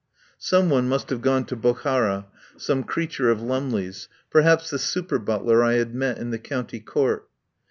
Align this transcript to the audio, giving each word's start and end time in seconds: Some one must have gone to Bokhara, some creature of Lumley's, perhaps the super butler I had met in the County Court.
Some 0.39 0.71
one 0.71 0.89
must 0.89 1.11
have 1.11 1.21
gone 1.21 1.45
to 1.45 1.55
Bokhara, 1.55 2.25
some 2.57 2.83
creature 2.83 3.29
of 3.29 3.39
Lumley's, 3.43 4.09
perhaps 4.31 4.71
the 4.71 4.79
super 4.79 5.19
butler 5.19 5.63
I 5.63 5.73
had 5.73 5.93
met 5.93 6.17
in 6.17 6.31
the 6.31 6.39
County 6.39 6.79
Court. 6.79 7.27